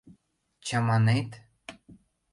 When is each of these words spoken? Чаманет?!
Чаманет?! 0.65 1.29